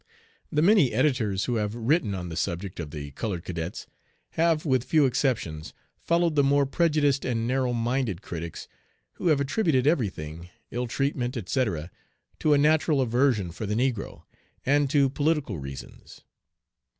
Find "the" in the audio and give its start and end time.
0.51-0.63, 2.29-2.35, 2.89-3.11, 6.33-6.43, 13.67-13.75